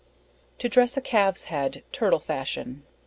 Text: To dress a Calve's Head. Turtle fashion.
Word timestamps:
To 0.57 0.67
dress 0.67 0.97
a 0.97 1.01
Calve's 1.01 1.43
Head. 1.43 1.83
Turtle 1.91 2.17
fashion. 2.17 2.81